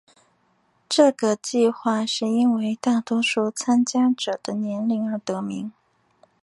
[0.89, 5.71] 这个计画是因为大多数参加者的年龄而得名。